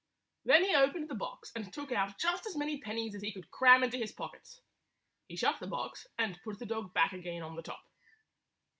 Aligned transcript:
Then 0.45 0.63
he 0.65 0.73
opened 0.73 1.09
the 1.09 1.13
box 1.13 1.51
and 1.55 1.71
took 1.71 1.91
out 1.91 2.17
just 2.17 2.47
as 2.47 2.55
many 2.57 2.79
pennies 2.81 3.13
as 3.13 3.21
he 3.21 3.31
could 3.31 3.51
cram 3.51 3.83
into 3.83 3.97
his 3.97 4.11
pockets. 4.11 4.59
He 5.27 5.35
shut 5.35 5.59
the 5.59 5.67
box, 5.67 6.07
and 6.17 6.41
put 6.43 6.57
the 6.57 6.65
dog 6.65 6.91
back 6.91 7.13
again 7.13 7.43
on 7.43 7.55
the 7.55 7.61
top. 7.61 7.85